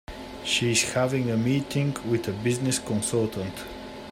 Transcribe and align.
She 0.43 0.71
is 0.71 0.93
having 0.93 1.29
a 1.29 1.37
meeting 1.37 1.95
with 2.09 2.27
a 2.27 2.31
business 2.31 2.79
consultant. 2.79 3.53